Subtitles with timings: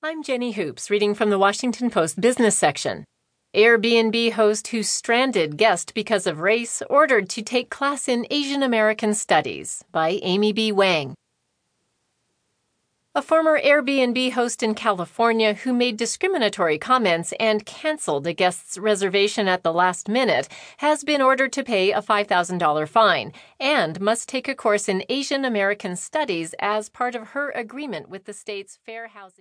[0.00, 3.02] I'm Jenny Hoops, reading from the Washington Post business section.
[3.52, 9.12] Airbnb host who stranded guest because of race ordered to take class in Asian American
[9.12, 10.70] Studies by Amy B.
[10.70, 11.16] Wang.
[13.16, 19.48] A former Airbnb host in California who made discriminatory comments and canceled a guest's reservation
[19.48, 24.46] at the last minute has been ordered to pay a $5,000 fine and must take
[24.46, 29.08] a course in Asian American Studies as part of her agreement with the state's Fair
[29.08, 29.34] Housing.